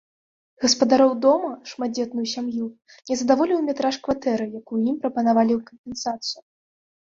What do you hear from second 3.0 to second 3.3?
не